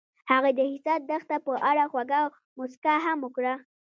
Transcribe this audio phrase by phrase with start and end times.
[0.31, 2.21] هغې د حساس دښته په اړه خوږه
[2.57, 3.53] موسکا هم وکړه.